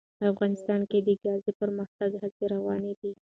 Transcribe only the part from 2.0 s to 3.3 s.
هڅې روانې دي.